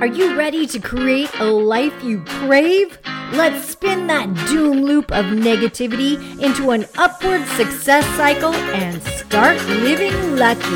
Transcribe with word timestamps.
Are 0.00 0.06
you 0.06 0.36
ready 0.38 0.64
to 0.68 0.78
create 0.78 1.28
a 1.40 1.44
life 1.44 2.04
you 2.04 2.22
crave? 2.24 2.96
Let's 3.32 3.68
spin 3.68 4.06
that 4.06 4.32
doom 4.46 4.84
loop 4.84 5.10
of 5.10 5.24
negativity 5.24 6.40
into 6.40 6.70
an 6.70 6.86
upward 6.96 7.44
success 7.56 8.06
cycle 8.16 8.54
and 8.54 9.02
start 9.02 9.56
living 9.66 10.36
lucky. 10.36 10.70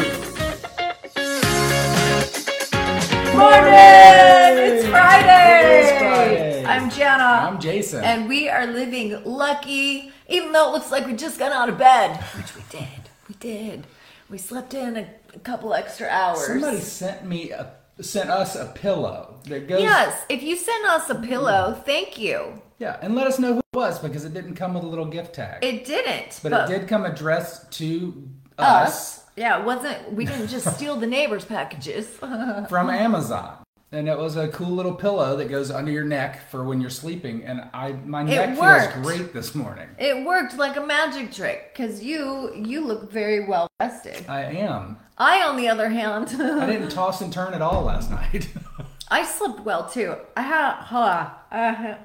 Morning! 3.38 4.58
It's 4.58 4.88
Friday! 4.88 5.69
It 5.69 5.85
is 5.85 5.99
Friday. 5.99 6.65
I'm 6.65 6.91
Jana. 6.91 7.49
I'm 7.49 7.61
Jason. 7.61 8.03
And 8.03 8.29
we 8.29 8.49
are 8.49 8.67
living 8.67 9.23
lucky, 9.25 10.11
even 10.29 10.51
though 10.51 10.71
it 10.71 10.73
looks 10.73 10.91
like 10.91 11.07
we 11.07 11.13
just 11.13 11.39
got 11.39 11.53
out 11.53 11.69
of 11.69 11.79
bed. 11.79 12.17
Which 12.37 12.57
we 12.57 12.63
did. 12.71 13.09
We 13.29 13.37
did. 13.37 13.87
We 14.29 14.39
slept 14.39 14.75
in 14.75 14.97
a, 14.97 15.07
a 15.33 15.39
couple 15.39 15.75
extra 15.75 16.09
hours. 16.09 16.45
Somebody 16.45 16.80
sent 16.80 17.25
me 17.25 17.52
a 17.52 17.75
sent 18.01 18.30
us 18.30 18.56
a 18.56 18.66
pillow 18.66 19.37
that 19.45 19.69
goes. 19.69 19.83
Yes, 19.83 20.25
if 20.29 20.43
you 20.43 20.56
send 20.56 20.87
us 20.87 21.11
a 21.11 21.15
pillow, 21.16 21.80
thank 21.85 22.19
you. 22.19 22.61
Yeah, 22.79 22.99
and 23.01 23.15
let 23.15 23.27
us 23.27 23.39
know 23.39 23.55
who 23.55 23.59
it 23.59 23.77
was 23.77 23.99
because 23.99 24.25
it 24.25 24.35
didn't 24.35 24.55
come 24.55 24.75
with 24.75 24.85
a 24.85 24.87
little 24.87 25.05
gift 25.05 25.35
tag. 25.35 25.65
It 25.65 25.85
didn't. 25.85 26.41
but, 26.43 26.52
it 26.52 26.79
did 26.79 26.89
come 26.89 27.05
addressed 27.05 27.71
to 27.73 28.29
us, 28.59 29.19
us. 29.19 29.25
Yeah, 29.37 29.61
it 29.61 29.65
wasn't. 29.65 30.13
We 30.13 30.25
didn't 30.25 30.49
just 30.49 30.75
steal 30.77 30.97
the 30.97 31.07
neighbors' 31.07 31.45
packages. 31.45 32.09
from 32.69 32.91
Amazon. 32.91 33.62
And 33.92 34.09
it 34.09 34.16
was 34.16 34.37
a 34.37 34.48
cool 34.48 34.70
little 34.70 34.95
pillow 34.95 35.37
that 35.37 35.51
goes 35.51 35.70
under 35.70 35.92
your 35.92 36.05
neck 36.05 36.48
for 36.51 36.64
when 36.64 36.80
you're 36.80 36.88
sleeping. 36.88 37.45
And 37.45 37.69
I, 37.74 37.92
my 37.92 38.23
neck 38.23 38.56
feels 38.56 39.05
great 39.06 39.34
this 39.34 39.55
morning. 39.55 39.87
it 39.98 40.24
worked 40.24 40.56
like 40.56 40.77
a 40.77 40.80
magic 40.80 41.30
trick 41.30 41.73
because 41.74 42.02
you 42.02 42.52
you 42.55 42.80
look 42.87 43.12
very 43.12 43.46
well 43.46 43.68
rested. 43.78 44.24
I 44.28 44.45
am. 44.45 44.96
I, 45.18 45.42
on 45.42 45.56
the 45.56 45.68
other 45.68 45.91
hand, 45.91 46.28
I 46.41 46.66
didn't 46.66 46.88
toss 46.88 47.20
and 47.20 47.30
turn 47.32 47.52
at 47.52 47.60
all 47.60 47.82
last 47.84 48.10
night. 48.10 48.48
I 49.10 49.27
slept 49.27 49.60
well 49.60 49.87
too. 49.88 50.16
I 50.37 50.40
had, 50.43 50.73
huh, 50.84 51.30
had 51.51 51.98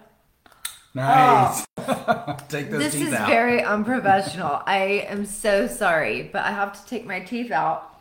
nice. 0.94 1.66
Oh. 1.78 2.38
Take 2.50 2.70
those 2.70 2.84
this 2.84 2.94
teeth 2.96 3.08
is 3.08 3.14
out. 3.14 3.30
very 3.30 3.64
unprofessional. 3.64 4.62
I 4.66 5.06
am 5.08 5.26
so 5.26 5.68
sorry, 5.68 6.24
but 6.34 6.44
I 6.44 6.52
have 6.52 6.74
to 6.82 6.90
take 6.90 7.06
my 7.06 7.22
teeth 7.22 7.52
out. 7.52 7.97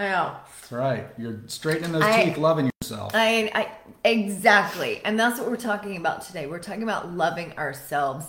I 0.00 0.08
know. 0.08 0.36
That's 0.46 0.72
right. 0.72 1.06
You're 1.18 1.40
straightening 1.46 1.92
those 1.92 2.02
I- 2.02 2.24
teeth, 2.24 2.38
loving 2.38 2.70
yourself. 2.82 3.12
I, 3.14 3.50
I 3.54 3.68
exactly, 4.08 5.02
and 5.04 5.20
that's 5.20 5.38
what 5.38 5.50
we're 5.50 5.56
talking 5.56 5.98
about 5.98 6.22
today. 6.22 6.46
We're 6.46 6.58
talking 6.58 6.82
about 6.82 7.12
loving 7.12 7.52
ourselves, 7.58 8.24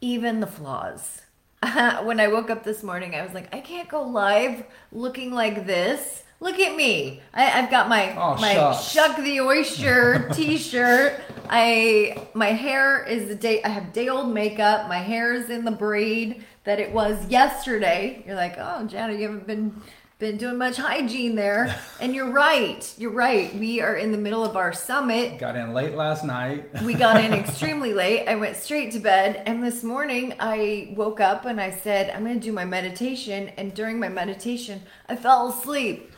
even 0.00 0.40
the 0.40 0.46
flaws. 0.46 1.20
when 2.04 2.18
I 2.18 2.28
woke 2.28 2.48
up 2.48 2.64
this 2.64 2.82
morning, 2.82 3.14
I 3.14 3.22
was 3.22 3.34
like, 3.34 3.54
I 3.54 3.60
can't 3.60 3.88
go 3.90 4.02
live 4.04 4.64
looking 4.90 5.32
like 5.32 5.66
this. 5.66 6.22
Look 6.40 6.58
at 6.58 6.74
me. 6.76 7.20
I, 7.34 7.60
I've 7.62 7.70
got 7.70 7.88
my 7.90 8.14
Oh, 8.16 8.36
my 8.36 8.54
shucks. 8.54 8.90
shuck 8.90 9.16
the 9.18 9.40
oyster 9.42 10.28
t-shirt. 10.32 11.20
I 11.48 12.26
my 12.32 12.52
hair 12.52 13.04
is 13.04 13.28
the 13.28 13.34
day 13.34 13.62
I 13.62 13.68
have 13.68 13.92
day 13.92 14.08
old 14.08 14.32
makeup. 14.32 14.88
My 14.88 14.98
hair 14.98 15.34
is 15.34 15.50
in 15.50 15.64
the 15.66 15.70
braid 15.70 16.42
that 16.64 16.80
it 16.80 16.90
was 16.92 17.26
yesterday. 17.28 18.22
You're 18.26 18.34
like, 18.36 18.56
oh, 18.58 18.86
Jana, 18.86 19.12
you 19.12 19.22
haven't 19.22 19.46
been 19.46 19.80
been 20.24 20.38
doing 20.38 20.56
much 20.56 20.76
hygiene 20.78 21.34
there. 21.34 21.74
And 22.00 22.14
you're 22.14 22.30
right. 22.30 22.92
You're 22.98 23.12
right. 23.12 23.54
We 23.54 23.80
are 23.80 23.94
in 23.94 24.12
the 24.12 24.18
middle 24.18 24.44
of 24.44 24.56
our 24.56 24.72
summit. 24.74 25.38
Got 25.38 25.56
in 25.56 25.72
late 25.72 25.94
last 25.94 26.22
night. 26.22 26.82
We 26.82 26.92
got 26.94 27.22
in 27.24 27.32
extremely 27.44 27.94
late. 27.94 28.26
I 28.28 28.34
went 28.34 28.56
straight 28.56 28.92
to 28.92 28.98
bed. 28.98 29.42
And 29.46 29.62
this 29.62 29.82
morning 29.82 30.34
I 30.38 30.92
woke 30.96 31.20
up 31.20 31.46
and 31.46 31.60
I 31.60 31.70
said, 31.70 32.10
I'm 32.10 32.24
going 32.24 32.38
to 32.38 32.44
do 32.44 32.52
my 32.52 32.66
meditation. 32.66 33.48
And 33.56 33.72
during 33.72 33.98
my 33.98 34.08
meditation, 34.08 34.82
I 35.08 35.16
fell 35.16 35.48
asleep. 35.48 36.12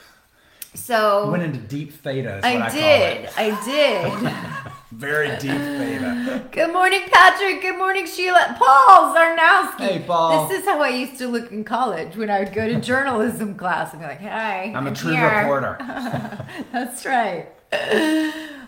So 0.75 1.31
Went 1.31 1.43
into 1.45 1.61
deep 1.61 1.93
theta. 1.93 2.39
Is 2.39 2.43
what 2.43 2.45
I, 2.45 2.67
I 2.67 2.71
did. 2.71 3.31
I 3.37 3.65
did. 4.65 4.73
Very 4.97 5.29
deep 5.37 5.51
theta. 5.51 6.49
Good 6.53 6.73
morning, 6.73 7.03
Patrick. 7.13 7.61
Good 7.61 7.77
morning, 7.77 8.07
Sheila. 8.07 8.57
Paul 8.59 9.15
Zarnowski. 9.15 9.79
Hey, 9.81 10.05
Paul. 10.07 10.49
This 10.49 10.61
is 10.61 10.65
how 10.65 10.81
I 10.81 10.89
used 10.89 11.19
to 11.19 11.27
look 11.29 11.53
in 11.53 11.65
college 11.65 12.17
when 12.17 12.31
I 12.31 12.39
would 12.39 12.55
go 12.55 12.67
to 12.67 12.81
journalism 12.81 13.57
class 13.57 13.93
and 13.93 14.01
be 14.01 14.09
like, 14.09 14.23
"Hi, 14.23 14.73
I'm 14.75 14.87
a 14.87 14.95
true 14.95 15.13
here." 15.13 15.41
reporter. 15.41 15.77
That's 16.73 17.05
right. 17.05 17.49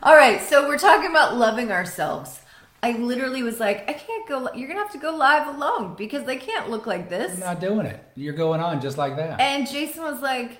All 0.02 0.14
right, 0.14 0.38
so 0.42 0.68
we're 0.68 0.76
talking 0.76 1.08
about 1.10 1.38
loving 1.38 1.72
ourselves. 1.72 2.40
I 2.82 2.92
literally 2.92 3.42
was 3.42 3.58
like, 3.58 3.88
I 3.88 3.94
can't 3.94 4.28
go. 4.28 4.52
You're 4.54 4.68
gonna 4.68 4.80
have 4.80 4.92
to 4.92 4.98
go 4.98 5.16
live 5.16 5.46
alone 5.56 5.94
because 5.96 6.28
I 6.28 6.36
can't 6.36 6.68
look 6.68 6.86
like 6.86 7.08
this. 7.08 7.32
I'm 7.32 7.40
not 7.40 7.60
doing 7.60 7.86
it. 7.86 8.04
You're 8.16 8.34
going 8.34 8.60
on 8.60 8.82
just 8.82 8.98
like 8.98 9.16
that. 9.16 9.40
And 9.40 9.66
Jason 9.66 10.02
was 10.02 10.20
like, 10.20 10.58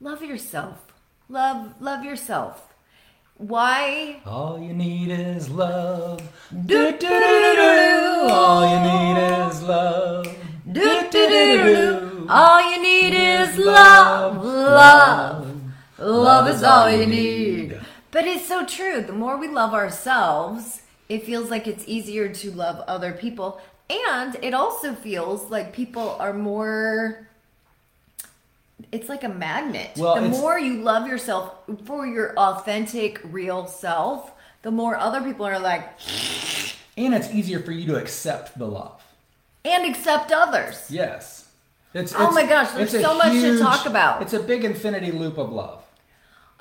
love 0.00 0.24
yourself. 0.24 0.92
Love, 1.28 1.80
love 1.80 2.04
yourself. 2.04 2.73
Why? 3.36 4.20
All 4.24 4.60
you 4.60 4.72
need 4.72 5.10
is 5.10 5.50
love. 5.50 6.20
Do, 6.52 6.92
do, 6.92 6.98
do, 6.98 7.08
do, 7.08 7.54
do. 7.56 8.28
All 8.30 8.62
you 8.62 8.80
need 8.80 9.48
is 9.48 9.62
love. 9.62 10.26
Do, 10.70 10.80
do, 10.80 11.10
do, 11.10 11.28
do, 11.28 11.64
do. 11.64 12.26
All 12.28 12.70
you 12.70 12.80
need 12.80 13.12
is 13.12 13.58
love. 13.58 14.44
Love. 14.44 15.60
Love 15.98 16.48
is 16.48 16.62
all 16.62 16.88
you 16.88 17.06
need. 17.06 17.80
But 18.12 18.24
it's 18.24 18.46
so 18.46 18.64
true. 18.64 19.00
The 19.00 19.12
more 19.12 19.36
we 19.36 19.48
love 19.48 19.74
ourselves, 19.74 20.82
it 21.08 21.24
feels 21.24 21.50
like 21.50 21.66
it's 21.66 21.88
easier 21.88 22.32
to 22.32 22.50
love 22.52 22.84
other 22.86 23.12
people. 23.12 23.60
And 23.90 24.36
it 24.42 24.54
also 24.54 24.94
feels 24.94 25.50
like 25.50 25.72
people 25.72 26.10
are 26.20 26.32
more. 26.32 27.28
It's 28.94 29.08
like 29.08 29.24
a 29.24 29.28
magnet. 29.28 29.90
Well, 29.96 30.14
the 30.14 30.28
more 30.28 30.56
you 30.56 30.74
love 30.76 31.08
yourself 31.08 31.52
for 31.84 32.06
your 32.06 32.32
authentic, 32.38 33.20
real 33.24 33.66
self, 33.66 34.30
the 34.62 34.70
more 34.70 34.96
other 34.96 35.20
people 35.20 35.44
are 35.44 35.58
like, 35.58 35.82
And 36.96 37.12
it's 37.12 37.28
easier 37.34 37.58
for 37.58 37.72
you 37.72 37.86
to 37.88 37.96
accept 37.96 38.56
the 38.56 38.68
love. 38.68 39.02
and 39.64 39.84
accept 39.84 40.30
others. 40.30 40.88
Yes. 40.92 41.48
It's, 41.92 42.14
Oh 42.16 42.30
my 42.30 42.46
gosh, 42.46 42.70
there's 42.70 42.94
it's 42.94 43.02
so 43.04 43.18
much 43.18 43.32
to 43.32 43.58
talk 43.58 43.84
about. 43.86 44.22
It's 44.22 44.32
a 44.32 44.38
big 44.40 44.64
infinity 44.64 45.10
loop 45.10 45.38
of 45.38 45.50
love. 45.50 45.82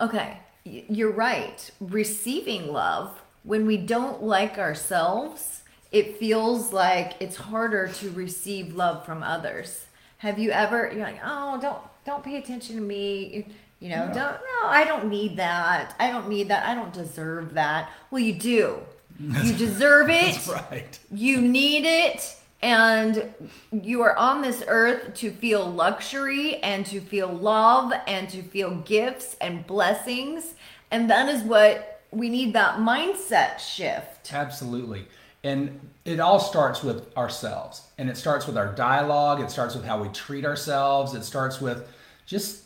Okay, 0.01 0.39
you're 0.63 1.11
right. 1.11 1.69
Receiving 1.79 2.73
love, 2.73 3.21
when 3.43 3.67
we 3.67 3.77
don't 3.77 4.23
like 4.23 4.57
ourselves, 4.57 5.61
it 5.91 6.17
feels 6.17 6.73
like 6.73 7.13
it's 7.19 7.35
harder 7.35 7.89
to 7.89 8.09
receive 8.09 8.75
love 8.75 9.05
from 9.05 9.21
others. 9.21 9.85
Have 10.17 10.39
you 10.39 10.49
ever? 10.49 10.89
You're 10.91 11.03
like, 11.03 11.21
oh, 11.23 11.59
don't 11.61 11.77
don't 12.05 12.23
pay 12.23 12.37
attention 12.37 12.75
to 12.75 12.81
me. 12.81 13.45
You, 13.79 13.89
know, 13.89 14.07
No. 14.07 14.13
don't. 14.13 14.33
No, 14.33 14.67
I 14.69 14.85
don't 14.85 15.07
need 15.09 15.37
that. 15.37 15.95
I 15.99 16.09
don't 16.11 16.29
need 16.29 16.47
that. 16.49 16.65
I 16.65 16.73
don't 16.75 16.93
deserve 16.93 17.53
that. 17.55 17.89
Well, 18.11 18.21
you 18.21 18.33
do. 18.33 18.77
You 19.19 19.53
deserve 19.57 20.09
it. 20.09 20.33
That's 20.35 20.47
right. 20.47 20.99
You 21.11 21.41
need 21.41 21.85
it, 21.85 22.35
and 22.61 23.33
you 23.71 24.01
are 24.01 24.15
on 24.17 24.41
this 24.41 24.63
earth 24.67 25.13
to 25.15 25.31
feel 25.31 25.65
luxury 25.69 26.57
and 26.57 26.85
to 26.87 26.99
feel 27.01 27.27
love 27.27 27.91
and 28.07 28.29
to 28.29 28.41
feel 28.41 28.75
gifts 28.81 29.35
and 29.41 29.67
blessings. 29.67 30.53
And 30.91 31.09
that 31.09 31.27
is 31.29 31.43
what 31.43 32.01
we 32.11 32.29
need 32.29 32.53
that 32.53 32.77
mindset 32.79 33.59
shift. 33.59 34.33
Absolutely. 34.33 35.07
And 35.43 35.79
it 36.05 36.19
all 36.21 36.39
starts 36.39 36.83
with 36.83 37.15
ourselves. 37.17 37.81
And 37.97 38.09
it 38.09 38.15
starts 38.15 38.47
with 38.47 38.57
our 38.57 38.73
dialogue. 38.73 39.41
It 39.41 39.51
starts 39.51 39.75
with 39.75 39.83
how 39.83 40.01
we 40.01 40.07
treat 40.09 40.45
ourselves. 40.45 41.13
It 41.15 41.23
starts 41.23 41.59
with 41.59 41.85
just 42.25 42.63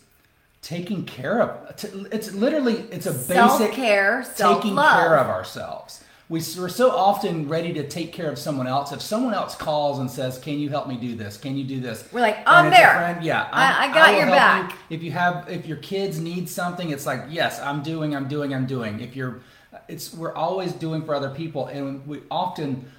taking 0.62 1.06
care 1.06 1.40
of 1.41 1.85
it's 2.12 2.34
literally 2.34 2.75
it's 2.91 3.06
a 3.06 3.12
basic 3.12 3.28
Self-care, 3.73 4.25
taking 4.35 4.75
care 4.75 5.18
of 5.18 5.28
ourselves. 5.28 6.03
We, 6.29 6.41
we're 6.59 6.68
so 6.68 6.91
often 6.91 7.47
ready 7.47 7.72
to 7.75 7.88
take 7.88 8.12
care 8.12 8.29
of 8.29 8.38
someone 8.38 8.67
else. 8.67 8.91
If 8.91 9.01
someone 9.01 9.34
else 9.34 9.56
calls 9.56 10.00
and 10.00 10.12
says, 10.12 10.38
"Can 10.40 10.59
you 10.59 10.67
help 10.67 10.85
me 10.90 10.97
do 10.97 11.16
this? 11.16 11.38
Can 11.38 11.56
you 11.56 11.63
do 11.63 11.79
this?" 11.79 12.03
We're 12.12 12.19
like, 12.19 12.40
"I'm 12.46 12.69
there. 12.69 12.96
friend, 12.96 13.23
yeah, 13.23 13.47
I- 13.50 13.88
I 13.88 13.94
got 13.94 14.09
will 14.12 14.17
your 14.17 14.28
back." 14.28 14.72
you. 14.72 14.97
If 14.97 15.03
you 15.03 15.12
have, 15.12 15.47
if 15.50 15.66
your 15.66 15.78
kids 15.78 16.19
need 16.19 16.50
something, 16.50 16.90
it's 16.90 17.06
like, 17.06 17.22
yes, 17.29 17.62
I'm 17.62 17.81
doing, 17.81 18.13
I'm 18.13 18.28
doing, 18.28 18.53
I'm 18.53 18.66
doing. 18.66 18.99
If 18.99 19.16
you're, 19.16 19.40
it's 19.87 20.14
we're 20.14 20.34
always 20.35 20.73
doing 20.73 21.05
for 21.05 21.16
other 21.16 21.29
people, 21.29 21.67
and 21.67 22.05
we 22.05 22.20
often 22.29 22.91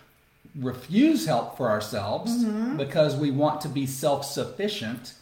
refuse 0.58 1.26
help 1.26 1.58
for 1.58 1.68
ourselves 1.68 2.32
Mm-hmm. 2.32 2.78
because 2.78 3.14
we 3.14 3.30
want 3.30 3.60
to 3.60 3.68
be 3.68 3.84
self-sufficient. 3.84 5.12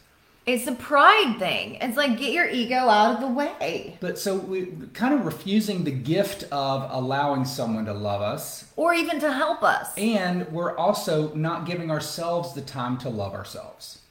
It's 0.47 0.69
a 0.69 0.73
pride 0.77 1.37
thing. 1.41 1.75
It's 1.81 1.97
like 1.97 2.19
get 2.19 2.33
your 2.33 2.49
ego 2.49 2.77
out 2.77 3.17
of 3.17 3.21
the 3.21 3.27
way. 3.27 3.97
But 4.01 4.17
so 4.17 4.37
we 4.37 4.67
kind 4.95 5.13
of 5.13 5.27
refusing 5.27 5.83
the 5.83 5.91
gift 5.91 6.45
of 6.53 6.89
allowing 6.93 7.45
someone 7.45 7.85
to 7.87 7.93
love 7.93 8.23
us, 8.23 8.71
Or 8.77 8.95
even 8.95 9.19
to 9.21 9.33
help 9.33 9.65
us. 9.65 9.93
and 9.99 10.47
we're 10.53 10.77
also 10.77 11.35
not 11.35 11.67
giving 11.67 11.91
ourselves 11.91 12.53
the 12.55 12.61
time 12.61 12.97
to 12.99 13.09
love 13.09 13.35
ourselves. 13.35 14.03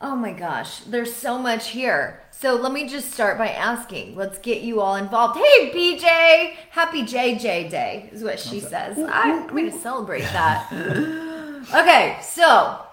Oh 0.00 0.14
my 0.14 0.32
gosh, 0.32 0.80
there's 0.80 1.12
so 1.12 1.36
much 1.38 1.70
here. 1.70 2.20
So 2.30 2.54
let 2.54 2.70
me 2.72 2.88
just 2.88 3.10
start 3.10 3.36
by 3.36 3.48
asking. 3.48 4.14
Let's 4.16 4.38
get 4.38 4.62
you 4.62 4.80
all 4.80 4.94
involved. 4.96 5.36
Hey, 5.38 5.70
BJ! 5.72 6.54
Happy 6.70 7.02
JJ 7.02 7.70
Day 7.70 8.08
is 8.12 8.22
what 8.22 8.38
she 8.38 8.60
says. 8.60 8.98
I'm 9.10 9.46
going 9.48 9.70
to 9.70 9.76
celebrate 9.76 10.22
that. 10.22 10.70
okay, 11.74 12.18
so 12.22 12.83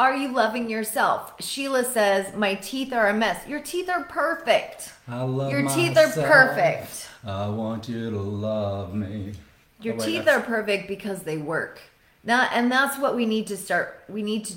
Are 0.00 0.16
you 0.16 0.28
loving 0.32 0.70
yourself? 0.70 1.34
Sheila 1.40 1.84
says, 1.84 2.34
My 2.34 2.54
teeth 2.54 2.90
are 2.94 3.08
a 3.10 3.12
mess. 3.12 3.46
Your 3.46 3.60
teeth 3.60 3.90
are 3.90 4.04
perfect. 4.04 4.94
I 5.06 5.20
love 5.24 5.52
Your 5.52 5.68
teeth 5.68 5.94
are 5.94 6.08
perfect. 6.10 7.06
I 7.22 7.46
want 7.50 7.86
you 7.86 8.10
to 8.10 8.16
love 8.18 8.94
me. 8.94 9.34
Your 9.82 9.92
Oh, 9.92 9.98
wait, 9.98 10.06
teeth 10.06 10.24
that's- 10.24 10.42
are 10.42 10.46
perfect 10.46 10.88
because 10.88 11.24
they 11.24 11.36
work. 11.36 11.80
Now, 12.24 12.48
and 12.50 12.72
that's 12.72 12.98
what 12.98 13.14
we 13.14 13.26
need 13.26 13.46
to 13.48 13.58
start. 13.58 14.02
We 14.08 14.22
need 14.22 14.46
to 14.46 14.54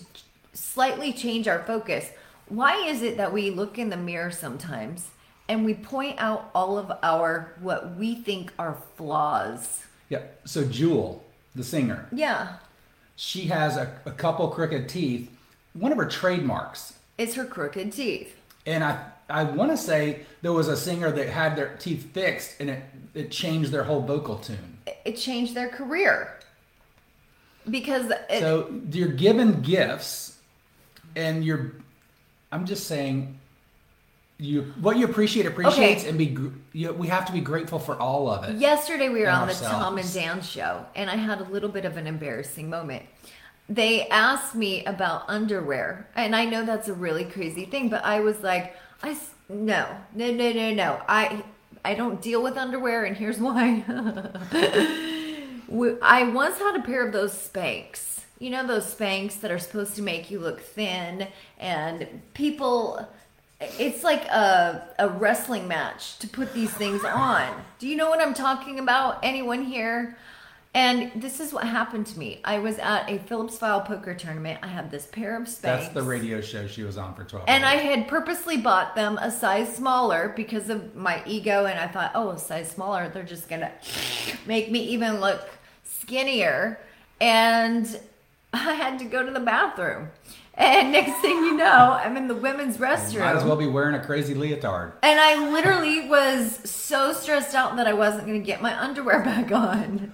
slightly 0.53 1.11
change 1.11 1.49
our 1.49 1.59
focus. 1.63 2.09
Why 2.47 2.77
is 2.87 3.01
it 3.01 3.17
that 3.17 3.33
we 3.33 3.51
look 3.51 3.77
in 3.77 3.89
the 3.89 3.97
mirror 3.97 4.31
sometimes 4.31 5.09
and 5.49 5.65
we 5.65 5.73
point 5.73 6.15
out 6.19 6.51
all 6.55 6.77
of 6.77 6.89
our 7.03 7.51
what 7.59 7.97
we 7.97 8.15
think 8.15 8.53
are 8.57 8.77
flaws? 8.95 9.81
Yeah. 10.07 10.21
So 10.45 10.63
Jewel, 10.63 11.21
the 11.53 11.65
singer, 11.65 12.07
Yeah, 12.13 12.59
she 13.17 13.47
has 13.47 13.75
a, 13.75 13.91
a 14.05 14.11
couple 14.11 14.47
crooked 14.47 14.87
teeth. 14.87 15.29
One 15.73 15.91
of 15.91 15.97
her 15.97 16.05
trademarks, 16.07 16.93
is 17.17 17.35
her 17.35 17.45
crooked 17.45 17.93
teeth. 17.93 18.35
and 18.65 18.83
I 18.83 19.05
I 19.29 19.43
want 19.43 19.71
to 19.71 19.77
say 19.77 20.25
there 20.41 20.53
was 20.53 20.67
a 20.67 20.77
singer 20.77 21.11
that 21.11 21.29
had 21.29 21.55
their 21.55 21.75
teeth 21.77 22.11
fixed, 22.13 22.59
and 22.59 22.69
it 22.69 22.83
it 23.13 23.31
changed 23.31 23.71
their 23.71 23.83
whole 23.83 24.01
vocal 24.01 24.37
tune. 24.37 24.77
It 25.05 25.17
changed 25.17 25.55
their 25.55 25.69
career 25.69 26.39
because 27.69 28.11
it, 28.29 28.39
So 28.41 28.73
you're 28.91 29.07
given 29.09 29.61
gifts, 29.61 30.39
and 31.15 31.43
you're. 31.43 31.73
I'm 32.51 32.65
just 32.65 32.87
saying. 32.87 33.39
You 34.39 34.73
what 34.81 34.97
you 34.97 35.05
appreciate 35.05 35.45
appreciates, 35.45 36.01
Okay. 36.01 36.09
and 36.09 36.17
be. 36.17 36.37
You, 36.73 36.91
we 36.91 37.07
have 37.07 37.25
to 37.27 37.31
be 37.31 37.39
grateful 37.39 37.79
for 37.79 37.95
all 37.97 38.27
of 38.29 38.43
it. 38.49 38.57
Yesterday 38.57 39.07
we 39.09 39.21
were 39.21 39.29
on 39.29 39.47
the. 39.47 39.53
Tom 39.53 39.97
and 39.97 40.13
Dan 40.13 40.41
show, 40.41 40.85
and 40.95 41.09
I 41.09 41.15
had 41.15 41.39
a 41.39 41.45
little 41.45 41.69
bit 41.69 41.85
of 41.85 41.97
an 41.97 42.07
embarrassing 42.07 42.69
moment. 42.69 43.03
They 43.69 44.07
asked 44.09 44.55
me 44.55 44.83
about 44.85 45.23
underwear, 45.27 46.07
and 46.15 46.35
I 46.35 46.45
know 46.45 46.65
that's 46.65 46.89
a 46.89 46.93
really 46.93 47.23
crazy 47.23 47.65
thing, 47.65 47.89
but 47.89 48.03
I 48.03 48.19
was 48.19 48.41
like, 48.41 48.75
I 49.01 49.17
no, 49.49 49.87
no, 50.13 50.31
no, 50.31 50.51
no, 50.51 50.73
no. 50.73 51.01
I 51.07 51.43
I 51.85 51.93
don't 51.95 52.21
deal 52.21 52.41
with 52.41 52.57
underwear, 52.57 53.05
and 53.05 53.15
here's 53.15 53.39
why. 53.39 53.83
I 56.01 56.23
once 56.33 56.57
had 56.59 56.75
a 56.75 56.83
pair 56.83 57.05
of 57.05 57.13
those 57.13 57.33
Spanx. 57.33 58.21
You 58.39 58.49
know 58.49 58.65
those 58.67 58.93
Spanx 58.93 59.39
that 59.41 59.51
are 59.51 59.59
supposed 59.59 59.95
to 59.95 60.01
make 60.01 60.29
you 60.29 60.39
look 60.39 60.61
thin, 60.61 61.27
and 61.59 62.21
people. 62.33 63.07
It's 63.79 64.03
like 64.03 64.25
a, 64.25 64.89
a 64.99 65.07
wrestling 65.07 65.69
match 65.69 66.19
to 66.19 66.27
put 66.27 66.53
these 66.53 66.71
things 66.71 67.05
on. 67.05 67.49
Do 67.79 67.87
you 67.87 67.95
know 67.95 68.09
what 68.09 68.19
I'm 68.19 68.33
talking 68.33 68.77
about? 68.77 69.19
Anyone 69.23 69.63
here? 69.63 70.17
And 70.75 71.11
this 71.15 71.39
is 71.39 71.53
what 71.53 71.65
happened 71.65 72.07
to 72.07 72.19
me. 72.19 72.41
I 72.43 72.57
was 72.57 72.79
at 72.79 73.07
a 73.07 73.19
Phillips 73.19 73.59
File 73.59 73.81
poker 73.81 74.15
tournament. 74.15 74.59
I 74.63 74.67
had 74.67 74.89
this 74.89 75.05
pair 75.05 75.37
of 75.37 75.43
Spanx. 75.43 75.61
That's 75.61 75.89
the 75.89 76.01
radio 76.01 76.41
show 76.41 76.65
she 76.65 76.81
was 76.81 76.97
on 76.97 77.13
for 77.13 77.23
12 77.23 77.45
And 77.47 77.63
I 77.63 77.75
had 77.75 78.07
purposely 78.07 78.57
bought 78.57 78.95
them 78.95 79.19
a 79.19 79.29
size 79.29 79.75
smaller 79.75 80.33
because 80.35 80.69
of 80.69 80.95
my 80.95 81.21
ego, 81.27 81.65
and 81.65 81.79
I 81.79 81.87
thought, 81.87 82.11
oh, 82.15 82.31
a 82.31 82.39
size 82.39 82.71
smaller, 82.71 83.07
they're 83.09 83.23
just 83.23 83.47
gonna 83.47 83.71
make 84.47 84.71
me 84.71 84.79
even 84.87 85.19
look 85.19 85.47
skinnier. 85.83 86.79
And 87.21 87.99
I 88.53 88.73
had 88.73 88.97
to 88.99 89.05
go 89.05 89.23
to 89.23 89.31
the 89.31 89.39
bathroom. 89.39 90.09
And 90.55 90.91
next 90.91 91.21
thing 91.21 91.35
you 91.37 91.55
know, 91.55 91.99
I'm 92.03 92.17
in 92.17 92.27
the 92.27 92.35
women's 92.35 92.77
restroom. 92.77 93.19
Might 93.19 93.35
as 93.35 93.43
well 93.43 93.55
be 93.55 93.67
wearing 93.67 93.95
a 93.95 94.03
crazy 94.03 94.33
leotard. 94.33 94.93
And 95.01 95.19
I 95.19 95.51
literally 95.51 96.07
was 96.07 96.69
so 96.69 97.13
stressed 97.13 97.55
out 97.55 97.75
that 97.77 97.87
I 97.87 97.93
wasn't 97.93 98.25
going 98.25 98.39
to 98.39 98.45
get 98.45 98.61
my 98.61 98.79
underwear 98.79 99.21
back 99.23 99.51
on. 99.51 100.13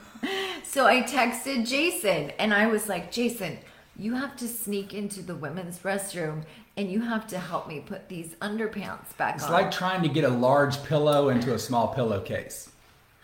So 0.64 0.86
I 0.86 1.02
texted 1.02 1.68
Jason 1.68 2.32
and 2.38 2.54
I 2.54 2.68
was 2.68 2.88
like, 2.88 3.12
Jason, 3.12 3.58
you 3.98 4.14
have 4.14 4.36
to 4.38 4.48
sneak 4.48 4.94
into 4.94 5.22
the 5.24 5.36
women's 5.36 5.80
restroom 5.80 6.44
and 6.78 6.92
you 6.92 7.02
have 7.02 7.28
to 7.28 7.40
help 7.40 7.68
me 7.68 7.80
put 7.80 8.08
these 8.08 8.36
underpants 8.36 9.18
back 9.18 9.36
It's 9.36 9.44
on. 9.46 9.50
It's 9.50 9.64
like 9.64 9.72
trying 9.72 10.04
to 10.04 10.10
get 10.10 10.24
a 10.26 10.30
large 10.30 10.84
pillow 10.84 11.30
into 11.30 11.54
a 11.54 11.60
small 11.60 11.88
pillowcase. 11.90 12.70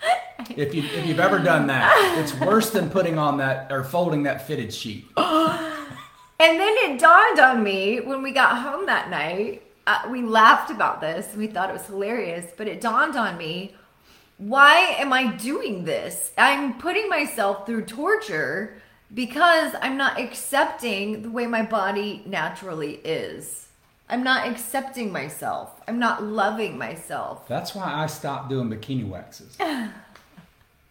If 0.57 0.75
you 0.75 0.83
if 0.83 1.05
you've 1.05 1.21
ever 1.21 1.39
done 1.39 1.67
that, 1.67 2.17
it's 2.19 2.33
worse 2.45 2.69
than 2.69 2.89
putting 2.89 3.17
on 3.17 3.37
that 3.37 3.71
or 3.71 3.85
folding 3.85 4.23
that 4.23 4.45
fitted 4.45 4.73
sheet. 4.73 5.07
And 6.37 6.59
then 6.59 6.75
it 6.79 6.99
dawned 6.99 7.39
on 7.39 7.63
me 7.63 8.01
when 8.01 8.21
we 8.21 8.31
got 8.31 8.57
home 8.57 8.85
that 8.87 9.09
night. 9.09 9.63
Uh, 9.87 10.01
we 10.11 10.21
laughed 10.21 10.69
about 10.69 10.99
this 10.99 11.29
and 11.29 11.37
we 11.37 11.47
thought 11.47 11.69
it 11.69 11.73
was 11.73 11.85
hilarious, 11.85 12.51
but 12.57 12.67
it 12.67 12.81
dawned 12.81 13.15
on 13.15 13.37
me 13.37 13.73
why 14.37 14.95
am 14.99 15.13
I 15.13 15.27
doing 15.35 15.85
this? 15.85 16.31
I'm 16.37 16.77
putting 16.77 17.09
myself 17.09 17.65
through 17.65 17.85
torture 17.85 18.81
because 19.13 19.73
I'm 19.81 19.97
not 19.97 20.19
accepting 20.19 21.21
the 21.21 21.29
way 21.29 21.47
my 21.47 21.61
body 21.61 22.23
naturally 22.25 22.95
is. 23.03 23.67
I'm 24.09 24.23
not 24.23 24.47
accepting 24.47 25.11
myself. 25.11 25.81
I'm 25.87 25.99
not 25.99 26.23
loving 26.23 26.77
myself. 26.77 27.47
That's 27.47 27.73
why 27.73 27.91
I 27.91 28.05
stopped 28.07 28.49
doing 28.49 28.69
bikini 28.69 29.07
waxes. 29.07 29.57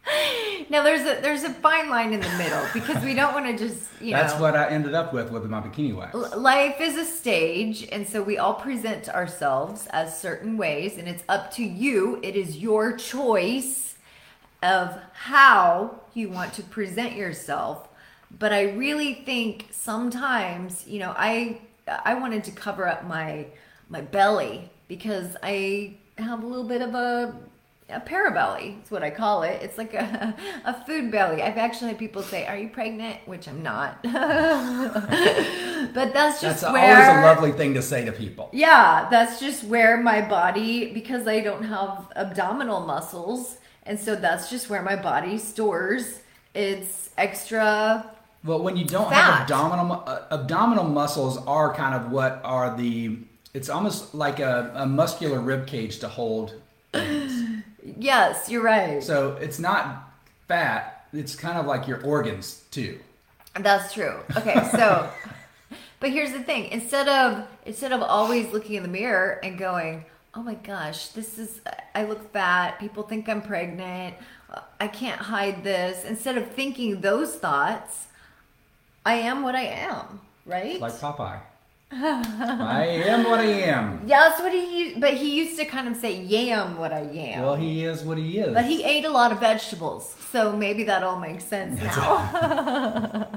Now 0.71 0.83
there's 0.83 1.03
a 1.03 1.21
there's 1.21 1.45
a 1.45 1.53
fine 1.53 1.91
line 1.91 2.13
in 2.13 2.21
the 2.21 2.37
middle 2.39 2.65
because 2.73 3.03
we 3.05 3.15
don't 3.15 3.35
want 3.35 3.47
to 3.47 3.57
just 3.57 3.83
you 4.01 4.13
know 4.13 4.23
That's 4.23 4.39
what 4.41 4.57
I 4.57 4.69
ended 4.69 4.95
up 4.95 5.13
with 5.13 5.31
with 5.31 5.45
my 5.45 5.61
bikini 5.61 5.95
wax. 5.95 6.15
Life 6.37 6.81
is 6.81 6.97
a 6.97 7.05
stage 7.05 7.87
and 7.93 8.09
so 8.09 8.23
we 8.23 8.39
all 8.39 8.55
present 8.55 9.09
ourselves 9.09 9.87
as 9.91 10.19
certain 10.19 10.57
ways 10.57 10.97
and 10.97 11.07
it's 11.07 11.23
up 11.29 11.53
to 11.55 11.65
you 11.65 12.19
it 12.23 12.35
is 12.35 12.57
your 12.57 12.97
choice 12.97 13.95
of 14.63 14.99
how 15.13 16.01
you 16.15 16.31
want 16.31 16.55
to 16.55 16.63
present 16.63 17.15
yourself 17.15 17.89
but 18.39 18.53
i 18.53 18.63
really 18.63 19.15
think 19.15 19.67
sometimes 19.71 20.87
you 20.87 20.99
know 20.99 21.13
i 21.17 21.61
i 22.05 22.15
wanted 22.15 22.43
to 22.43 22.51
cover 22.51 22.89
up 22.89 23.05
my 23.05 23.47
my 23.91 24.01
belly 24.01 24.71
because 24.89 25.37
i 25.43 25.95
have 26.17 26.43
a 26.43 26.47
little 26.47 26.67
bit 26.67 26.81
of 26.81 26.95
a 26.95 27.35
a 27.91 28.01
parabelly 28.01 28.83
is 28.83 28.91
what 28.91 29.03
I 29.03 29.11
call 29.11 29.43
it. 29.43 29.61
It's 29.63 29.77
like 29.79 29.93
a, 29.95 30.35
a 30.65 30.85
food 30.87 31.11
belly. 31.11 31.43
I've 31.43 31.59
actually 31.59 31.89
had 31.89 31.99
people 31.99 32.23
say, 32.23 32.47
"Are 32.47 32.57
you 32.57 32.69
pregnant?" 32.69 33.19
Which 33.27 33.47
I'm 33.47 33.63
not. 33.63 34.03
but 34.13 34.13
that's 36.13 36.41
just 36.41 36.63
That's 36.63 36.73
where 36.73 36.97
always 36.97 37.25
a 37.25 37.27
lovely 37.27 37.53
thing 37.53 37.75
to 37.75 37.83
say 37.83 38.05
to 38.05 38.13
people. 38.13 38.49
yeah, 38.53 39.09
that's 39.11 39.39
just 39.41 39.65
where 39.65 39.97
my 39.99 40.21
body, 40.27 40.93
because 40.93 41.27
I 41.29 41.41
don't 41.41 41.65
have 41.65 42.11
abdominal 42.17 42.81
muscles, 42.81 43.59
and 43.85 43.99
so 44.01 44.17
that's 44.17 44.51
just 44.51 44.71
where 44.71 44.83
my 44.83 44.97
body 44.97 45.39
stores 45.39 46.21
its 46.55 47.11
extra. 47.19 48.11
Well, 48.45 48.63
when 48.63 48.77
you 48.77 48.85
don't 48.85 49.09
Fat. 49.11 49.23
have 49.23 49.41
abdominal 49.43 50.03
uh, 50.07 50.23
abdominal 50.31 50.85
muscles 50.85 51.39
are 51.47 51.75
kind 51.75 51.95
of 51.95 52.11
what 52.11 52.41
are 52.45 52.77
the 52.77 53.19
it's 53.53 53.69
almost 53.69 54.15
like 54.15 54.41
a, 54.41 54.73
a 54.75 54.87
muscular 54.87 55.39
rib 55.39 55.67
cage 55.67 55.99
to 56.01 56.09
hold. 56.09 56.55
Yes, 57.99 58.49
you're 58.49 58.63
right. 58.63 59.03
so 59.03 59.37
it's 59.41 59.59
not 59.59 60.11
fat. 60.49 61.07
It's 61.13 61.37
kind 61.37 61.59
of 61.59 61.67
like 61.67 61.87
your 61.87 62.03
organs 62.03 62.65
too. 62.71 62.99
That's 63.59 63.93
true. 63.93 64.21
Okay, 64.37 64.55
so 64.73 65.09
but 66.01 66.11
here's 66.11 66.33
the 66.33 66.43
thing. 66.43 66.67
Instead 66.71 67.09
of 67.09 67.47
instead 67.67 67.93
of 67.93 68.03
always 68.03 68.53
looking 68.53 68.75
in 68.77 68.83
the 68.83 68.89
mirror 68.89 69.39
and 69.45 69.59
going, 69.59 70.05
"Oh 70.35 70.43
my 70.43 70.55
gosh, 70.55 71.09
this 71.09 71.39
is 71.39 71.61
I 71.95 72.05
look 72.05 72.33
fat. 72.33 72.81
People 72.81 73.05
think 73.05 73.29
I'm 73.29 73.43
pregnant. 73.43 74.17
I 74.81 74.89
can't 74.89 75.21
hide 75.21 75.63
this." 75.63 76.05
Instead 76.05 76.37
of 76.37 76.51
thinking 76.51 77.01
those 77.01 77.35
thoughts, 77.37 78.07
I 79.07 79.15
am 79.15 79.43
what 79.43 79.55
I 79.55 79.65
am, 79.65 80.21
right? 80.47 80.81
Like 80.81 80.95
Popeye. 80.95 81.41
I 81.97 82.85
am 83.07 83.25
what 83.25 83.39
I 83.41 83.45
am. 83.45 84.03
yeah, 84.07 84.29
that's 84.29 84.41
what 84.41 84.53
he 84.53 84.85
used, 84.85 85.01
but 85.01 85.15
he 85.15 85.37
used 85.39 85.59
to 85.59 85.65
kind 85.65 85.87
of 85.89 85.97
say, 85.97 86.21
"Yam 86.21 86.77
what 86.77 86.93
I 86.93 87.01
am." 87.01 87.43
Well, 87.43 87.55
he 87.57 87.85
is 87.85 88.03
what 88.03 88.19
he 88.19 88.39
is. 88.39 88.53
But 88.53 88.65
he 88.65 88.83
ate 88.85 89.05
a 89.05 89.11
lot 89.11 89.31
of 89.33 89.39
vegetables, 89.41 90.15
so 90.33 90.57
maybe 90.57 90.85
that 90.85 91.03
all 91.03 91.19
makes 91.21 91.45
sense 91.45 91.81
now. 91.81 93.29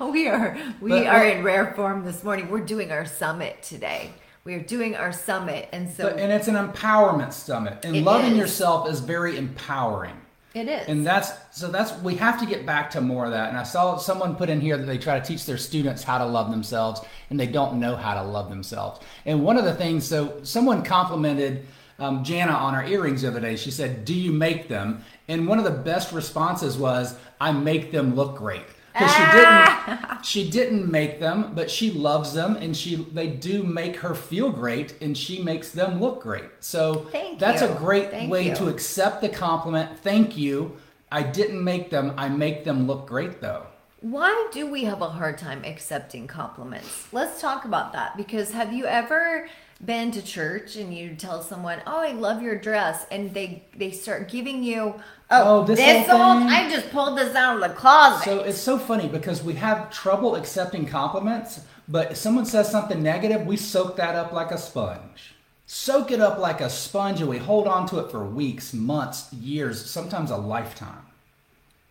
we 0.12 0.28
are 0.28 0.56
we 0.80 0.90
But- 0.90 1.06
are 1.06 1.24
in 1.26 1.42
rare 1.44 1.72
form 1.76 2.04
this 2.04 2.24
morning. 2.24 2.50
We're 2.50 2.60
doing 2.64 2.90
our 2.90 3.06
summit 3.06 3.62
today. 3.62 4.10
We 4.44 4.54
are 4.54 4.60
doing 4.62 4.96
our 4.96 5.12
summit, 5.12 5.68
and 5.72 5.88
so 5.88 6.10
But, 6.10 6.18
and 6.18 6.32
it's 6.32 6.48
an 6.48 6.56
empowerment 6.56 7.32
summit. 7.32 7.84
And 7.84 8.04
loving 8.04 8.32
is. 8.32 8.38
yourself 8.38 8.88
is 8.88 8.98
very 8.98 9.36
empowering. 9.36 10.16
It 10.54 10.68
is. 10.68 10.86
And 10.88 11.06
that's 11.06 11.32
so 11.50 11.68
that's 11.68 11.92
we 12.02 12.16
have 12.16 12.38
to 12.40 12.46
get 12.46 12.66
back 12.66 12.90
to 12.90 13.00
more 13.00 13.24
of 13.24 13.30
that. 13.30 13.48
And 13.48 13.58
I 13.58 13.62
saw 13.62 13.96
someone 13.96 14.36
put 14.36 14.50
in 14.50 14.60
here 14.60 14.76
that 14.76 14.84
they 14.84 14.98
try 14.98 15.18
to 15.18 15.24
teach 15.24 15.46
their 15.46 15.58
students 15.58 16.02
how 16.02 16.18
to 16.18 16.26
love 16.26 16.50
themselves 16.50 17.00
and 17.30 17.40
they 17.40 17.46
don't 17.46 17.80
know 17.80 17.96
how 17.96 18.14
to 18.14 18.22
love 18.22 18.50
themselves. 18.50 19.00
And 19.24 19.42
one 19.42 19.56
of 19.56 19.64
the 19.64 19.74
things, 19.74 20.06
so 20.06 20.40
someone 20.42 20.82
complimented 20.82 21.66
um, 21.98 22.24
Jana 22.24 22.52
on 22.52 22.74
her 22.74 22.84
earrings 22.84 23.22
the 23.22 23.28
other 23.28 23.40
day. 23.40 23.56
She 23.56 23.70
said, 23.70 24.04
"Do 24.04 24.14
you 24.14 24.32
make 24.32 24.68
them?" 24.68 25.04
And 25.28 25.46
one 25.46 25.58
of 25.58 25.64
the 25.64 25.70
best 25.70 26.12
responses 26.12 26.76
was, 26.76 27.16
"I 27.40 27.52
make 27.52 27.92
them 27.92 28.14
look 28.14 28.36
great." 28.36 28.64
Because 28.92 29.10
she 29.12 29.22
didn't, 29.22 29.46
ah. 29.46 30.20
she 30.22 30.50
didn't 30.50 30.90
make 30.90 31.18
them, 31.18 31.52
but 31.54 31.70
she 31.70 31.90
loves 31.90 32.34
them, 32.34 32.56
and 32.56 32.76
she 32.76 32.96
they 32.96 33.28
do 33.28 33.62
make 33.62 33.96
her 33.96 34.14
feel 34.14 34.50
great, 34.50 35.00
and 35.00 35.16
she 35.16 35.42
makes 35.42 35.70
them 35.70 36.00
look 36.00 36.22
great. 36.22 36.50
So 36.60 37.06
Thank 37.10 37.38
that's 37.38 37.62
you. 37.62 37.68
a 37.68 37.74
great 37.74 38.10
Thank 38.10 38.30
way 38.30 38.48
you. 38.48 38.54
to 38.56 38.68
accept 38.68 39.22
the 39.22 39.28
compliment. 39.28 39.98
Thank 40.00 40.36
you. 40.36 40.76
I 41.10 41.22
didn't 41.22 41.62
make 41.62 41.90
them. 41.90 42.14
I 42.16 42.28
make 42.28 42.64
them 42.64 42.86
look 42.86 43.06
great 43.06 43.40
though. 43.40 43.66
Why 44.00 44.48
do 44.52 44.66
we 44.66 44.84
have 44.84 45.00
a 45.00 45.08
hard 45.08 45.38
time 45.38 45.62
accepting 45.64 46.26
compliments? 46.26 47.06
Let's 47.12 47.40
talk 47.40 47.64
about 47.64 47.92
that 47.92 48.16
because 48.16 48.50
have 48.50 48.72
you 48.72 48.84
ever 48.84 49.48
been 49.84 50.10
to 50.12 50.22
church 50.22 50.76
and 50.76 50.94
you 50.94 51.14
tell 51.14 51.42
someone, 51.42 51.82
"Oh, 51.86 52.00
I 52.00 52.12
love 52.12 52.42
your 52.42 52.56
dress," 52.56 53.06
and 53.10 53.34
they 53.34 53.64
they 53.76 53.90
start 53.90 54.28
giving 54.28 54.62
you, 54.62 54.94
"Oh, 55.30 55.60
Oh, 55.60 55.64
this 55.64 55.78
this, 55.78 56.08
old, 56.08 56.38
thing?" 56.38 56.48
I 56.48 56.70
just 56.70 56.90
pulled 56.90 57.18
this 57.18 57.34
out 57.34 57.56
of 57.56 57.62
the 57.62 57.74
closet." 57.74 58.24
So 58.24 58.40
it's 58.40 58.60
so 58.60 58.78
funny 58.78 59.08
because 59.08 59.42
we 59.42 59.54
have 59.54 59.90
trouble 59.90 60.36
accepting 60.36 60.86
compliments, 60.86 61.60
but 61.88 62.12
if 62.12 62.16
someone 62.16 62.44
says 62.46 62.70
something 62.70 63.02
negative, 63.02 63.46
we 63.46 63.56
soak 63.56 63.96
that 63.96 64.14
up 64.14 64.32
like 64.32 64.50
a 64.50 64.58
sponge. 64.58 65.34
Soak 65.66 66.10
it 66.10 66.20
up 66.20 66.38
like 66.38 66.60
a 66.60 66.68
sponge 66.68 67.20
and 67.20 67.30
we 67.30 67.38
hold 67.38 67.66
on 67.66 67.86
to 67.88 67.98
it 67.98 68.10
for 68.10 68.24
weeks, 68.24 68.74
months, 68.74 69.32
years, 69.32 69.88
sometimes 69.90 70.30
a 70.30 70.36
lifetime. 70.36 71.06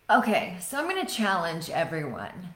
Okay, 0.10 0.58
so 0.60 0.78
I'm 0.78 0.90
going 0.90 1.06
to 1.06 1.12
challenge 1.12 1.70
everyone. 1.70 2.54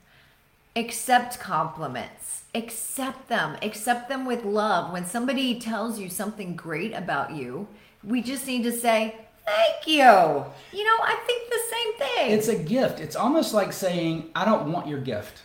Accept 0.76 1.40
compliments. 1.40 2.44
Accept 2.54 3.28
them. 3.30 3.58
Accept 3.62 4.10
them 4.10 4.26
with 4.26 4.44
love. 4.44 4.92
When 4.92 5.06
somebody 5.06 5.60
tells 5.60 6.00
you 6.00 6.10
something 6.10 6.56
great 6.56 6.94
about 6.94 7.32
you, 7.34 7.68
we 8.04 8.22
just 8.22 8.46
need 8.48 8.64
to 8.64 8.72
say, 8.72 9.16
Thank 9.46 9.88
you. 9.88 10.02
You 10.02 10.84
know, 10.84 10.98
I 11.04 11.18
think 11.28 11.50
the 11.50 11.60
same 11.72 11.94
thing. 12.10 12.32
It's 12.32 12.48
a 12.48 12.56
gift. 12.58 13.00
It's 13.00 13.16
almost 13.16 13.54
like 13.54 13.74
saying, 13.74 14.32
I 14.36 14.44
don't 14.44 14.72
want 14.72 14.88
your 14.88 15.00
gift. 15.00 15.44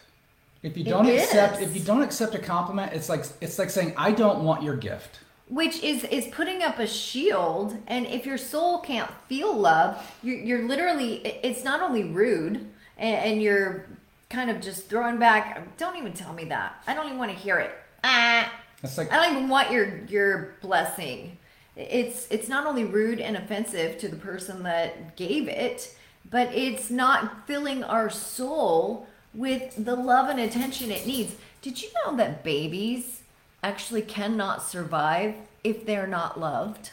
If 0.63 0.77
you 0.77 0.85
don't 0.85 1.07
It 1.07 1.23
accept 1.23 1.61
is. 1.61 1.61
if 1.61 1.75
you 1.77 1.83
don't 1.83 2.03
accept 2.03 2.35
a 2.35 2.39
compliment, 2.39 2.93
it's 2.95 3.09
like 3.11 3.25
it's 3.41 3.59
like 3.59 3.71
saying, 3.71 3.93
I 3.97 4.13
don't 4.13 4.43
want 4.45 4.63
your 4.63 4.77
gift. 4.77 5.21
which 5.49 5.83
is 5.83 6.05
is 6.05 6.27
putting 6.29 6.63
up 6.63 6.79
a 6.79 6.87
shield 6.87 7.77
and 7.89 8.07
if 8.07 8.25
your 8.27 8.39
soul 8.39 8.79
can't 8.79 9.11
feel 9.29 9.53
love 9.55 9.97
you're, 10.23 10.37
you're 10.39 10.69
literally 10.69 11.15
it's 11.43 11.65
not 11.65 11.81
only 11.83 12.05
rude 12.05 12.57
and, 12.99 13.17
and 13.27 13.43
you're 13.43 13.87
kind 14.31 14.49
of 14.51 14.61
just 14.61 14.89
throwing 14.89 15.19
back. 15.19 15.77
Don't 15.77 15.97
even 15.97 16.13
tell 16.15 16.33
me 16.33 16.45
that. 16.47 16.83
I 16.87 16.95
don't 16.95 17.07
even 17.07 17.19
want 17.19 17.31
to 17.33 17.37
hear 17.37 17.59
it. 17.59 17.73
Ah, 18.03 18.51
It's 18.83 18.97
like 18.97 19.13
i 19.13 19.17
don't 19.17 19.37
even 19.37 19.49
want 19.51 19.71
your 19.71 19.99
your 20.09 20.55
blessing. 20.63 21.37
It's 21.77 22.27
it's 22.31 22.49
not 22.49 22.67
only 22.67 22.85
rude 22.85 23.21
and 23.21 23.37
offensive 23.37 23.99
to 23.99 24.09
the 24.09 24.17
person 24.17 24.63
that 24.63 25.17
gave 25.17 25.49
it 25.49 25.95
but 26.31 26.55
it's 26.55 26.91
not 26.91 27.47
filling 27.47 27.83
our 27.83 28.09
soul 28.09 29.07
with 29.35 29.85
the 29.85 29.97
love 29.97 30.29
and 30.29 30.39
attention 30.39 30.91
it 30.91 31.07
needs. 31.07 31.35
Did 31.61 31.83
you 31.83 31.89
know 32.05 32.17
that 32.17 32.45
babies 32.45 33.23
actually 33.63 34.03
cannot 34.03 34.63
survive 34.63 35.35
if 35.63 35.85
they're 35.85 36.07
not 36.07 36.41
loved. 36.41 36.91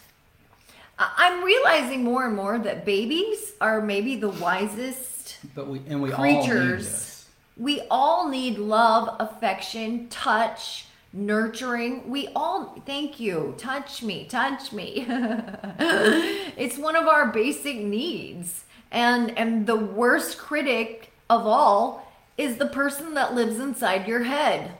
I'm 1.00 1.44
realizing 1.44 2.04
more 2.04 2.26
and 2.26 2.36
more 2.36 2.58
that 2.58 2.84
babies 2.84 3.54
are 3.62 3.82
maybe 3.82 4.16
the 4.16 4.30
wisest 4.30 5.38
but 5.54 5.68
we 5.68 5.82
and 5.88 6.02
we 6.02 6.12
all 6.12 6.24
need 6.24 6.40
creatures. 6.40 7.17
We 7.58 7.82
all 7.90 8.30
need 8.30 8.58
love, 8.60 9.16
affection, 9.20 10.08
touch, 10.10 10.86
nurturing. 11.12 12.10
We 12.10 12.30
all, 12.36 12.82
thank 12.86 13.20
you, 13.20 13.56
touch 13.58 14.04
me, 14.04 14.26
touch 14.26 14.72
me. 14.72 15.06
it's 15.10 16.78
one 16.78 16.96
of 16.96 17.08
our 17.08 17.32
basic 17.32 17.78
needs. 17.78 18.66
And, 18.92 19.38
and 19.38 19.66
the 19.66 19.76
worst 19.76 20.38
critic 20.38 21.12
of 21.30 21.46
all 21.46 22.08
is 22.38 22.58
the 22.58 22.68
person 22.68 23.16
that 23.16 23.34
lives 23.34 23.60
inside 23.60 24.08
your 24.08 24.24
head 24.24 24.78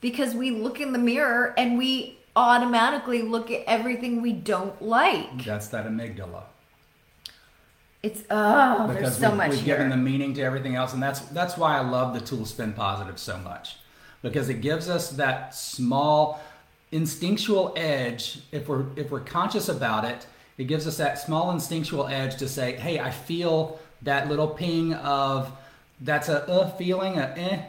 because 0.00 0.34
we 0.34 0.50
look 0.50 0.80
in 0.80 0.92
the 0.92 0.98
mirror 0.98 1.54
and 1.56 1.78
we 1.78 2.18
automatically 2.36 3.22
look 3.22 3.50
at 3.50 3.62
everything 3.66 4.20
we 4.20 4.32
don't 4.32 4.80
like. 4.82 5.44
That's 5.44 5.68
that 5.68 5.86
amygdala. 5.86 6.44
It's 8.04 8.22
oh, 8.28 8.86
there's 8.88 8.98
because 8.98 9.16
so 9.16 9.30
we, 9.30 9.36
much 9.38 9.50
we've 9.52 9.60
here. 9.60 9.76
given 9.76 9.88
the 9.88 9.96
meaning 9.96 10.34
to 10.34 10.42
everything 10.42 10.74
else, 10.74 10.92
and 10.92 11.02
that's 11.02 11.20
that's 11.20 11.56
why 11.56 11.78
I 11.78 11.80
love 11.80 12.12
the 12.12 12.20
tool 12.20 12.44
spin 12.44 12.74
positive 12.74 13.18
so 13.18 13.38
much, 13.38 13.76
because 14.20 14.50
it 14.50 14.60
gives 14.60 14.90
us 14.90 15.08
that 15.12 15.54
small 15.54 16.42
instinctual 16.92 17.72
edge. 17.76 18.40
If 18.52 18.68
we're 18.68 18.84
if 18.96 19.10
we're 19.10 19.20
conscious 19.20 19.70
about 19.70 20.04
it, 20.04 20.26
it 20.58 20.64
gives 20.64 20.86
us 20.86 20.98
that 20.98 21.18
small 21.18 21.50
instinctual 21.50 22.06
edge 22.08 22.36
to 22.36 22.46
say, 22.46 22.76
"Hey, 22.76 23.00
I 23.00 23.10
feel 23.10 23.80
that 24.02 24.28
little 24.28 24.48
ping 24.48 24.92
of 24.92 25.50
that's 26.02 26.28
a 26.28 26.46
uh 26.46 26.68
feeling, 26.76 27.18
a 27.18 27.32
eh." 27.38 27.62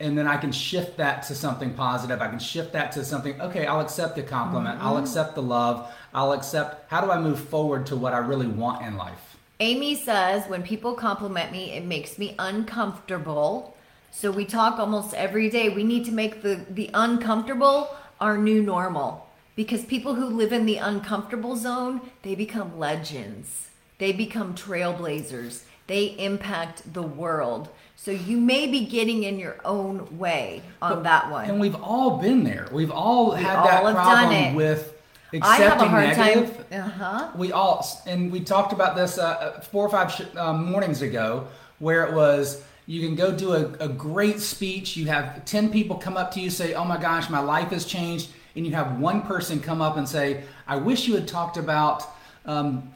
And 0.00 0.18
then 0.18 0.26
I 0.26 0.36
can 0.36 0.50
shift 0.50 0.96
that 0.96 1.22
to 1.28 1.34
something 1.34 1.72
positive. 1.74 2.20
I 2.20 2.28
can 2.28 2.40
shift 2.40 2.72
that 2.72 2.92
to 2.92 3.04
something, 3.04 3.40
okay, 3.40 3.64
I'll 3.64 3.80
accept 3.80 4.16
the 4.16 4.22
compliment. 4.22 4.76
Mm-hmm. 4.76 4.86
I'll 4.86 4.98
accept 4.98 5.34
the 5.34 5.42
love. 5.42 5.90
I'll 6.12 6.32
accept, 6.32 6.90
how 6.90 7.00
do 7.00 7.10
I 7.10 7.18
move 7.18 7.40
forward 7.40 7.86
to 7.86 7.96
what 7.96 8.12
I 8.12 8.18
really 8.18 8.46
want 8.46 8.84
in 8.84 8.98
life? 8.98 9.35
Amy 9.58 9.94
says, 9.94 10.46
when 10.48 10.62
people 10.62 10.94
compliment 10.94 11.50
me, 11.50 11.72
it 11.72 11.84
makes 11.84 12.18
me 12.18 12.34
uncomfortable. 12.38 13.76
So 14.10 14.30
we 14.30 14.44
talk 14.44 14.78
almost 14.78 15.14
every 15.14 15.48
day. 15.48 15.70
We 15.70 15.82
need 15.82 16.04
to 16.06 16.12
make 16.12 16.42
the, 16.42 16.60
the 16.68 16.90
uncomfortable 16.92 17.94
our 18.20 18.36
new 18.36 18.62
normal. 18.62 19.28
Because 19.54 19.84
people 19.84 20.14
who 20.14 20.26
live 20.26 20.52
in 20.52 20.66
the 20.66 20.76
uncomfortable 20.76 21.56
zone, 21.56 22.02
they 22.22 22.34
become 22.34 22.78
legends. 22.78 23.68
They 23.98 24.12
become 24.12 24.54
trailblazers. 24.54 25.62
They 25.86 26.06
impact 26.18 26.92
the 26.92 27.02
world. 27.02 27.70
So 27.94 28.10
you 28.10 28.38
may 28.38 28.66
be 28.66 28.84
getting 28.84 29.22
in 29.22 29.38
your 29.38 29.56
own 29.64 30.18
way 30.18 30.62
on 30.82 31.04
that 31.04 31.30
one. 31.30 31.48
And 31.48 31.58
we've 31.58 31.80
all 31.80 32.18
been 32.18 32.44
there. 32.44 32.68
We've 32.70 32.90
all 32.90 33.30
had 33.30 33.56
all 33.56 33.64
that 33.64 33.94
problem 33.94 34.34
it. 34.34 34.54
with 34.54 34.80
I 34.80 34.80
have 34.80 34.90
a 34.90 34.95
accepting 35.32 35.88
hard 35.88 36.16
negative. 36.16 36.68
time. 36.70 36.82
Uh 36.82 36.88
huh. 36.88 37.30
We 37.36 37.52
all, 37.52 37.86
and 38.06 38.30
we 38.30 38.40
talked 38.40 38.72
about 38.72 38.96
this 38.96 39.18
uh, 39.18 39.60
four 39.70 39.84
or 39.86 39.90
five 39.90 40.12
sh- 40.12 40.36
uh, 40.36 40.52
mornings 40.52 41.02
ago, 41.02 41.48
where 41.78 42.04
it 42.04 42.14
was 42.14 42.62
you 42.86 43.00
can 43.00 43.16
go 43.16 43.32
do 43.32 43.52
a, 43.52 43.64
a 43.80 43.88
great 43.88 44.40
speech. 44.40 44.96
You 44.96 45.06
have 45.06 45.44
10 45.44 45.70
people 45.70 45.96
come 45.96 46.16
up 46.16 46.30
to 46.32 46.40
you 46.40 46.50
say, 46.50 46.74
Oh 46.74 46.84
my 46.84 46.96
gosh, 46.96 47.28
my 47.28 47.40
life 47.40 47.68
has 47.70 47.84
changed. 47.84 48.30
And 48.54 48.64
you 48.64 48.72
have 48.74 48.98
one 48.98 49.22
person 49.22 49.60
come 49.60 49.82
up 49.82 49.96
and 49.96 50.08
say, 50.08 50.44
I 50.66 50.76
wish 50.76 51.06
you 51.06 51.14
had 51.14 51.28
talked 51.28 51.56
about 51.58 52.04
um, 52.46 52.90